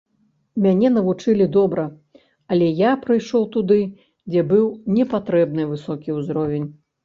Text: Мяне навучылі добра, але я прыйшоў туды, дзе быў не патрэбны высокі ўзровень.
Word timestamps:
Мяне 0.63 0.87
навучылі 0.95 1.45
добра, 1.57 1.83
але 2.55 2.71
я 2.81 2.91
прыйшоў 3.05 3.47
туды, 3.59 3.79
дзе 4.33 4.41
быў 4.55 4.65
не 4.99 5.09
патрэбны 5.15 5.71
высокі 5.79 6.21
ўзровень. 6.21 6.71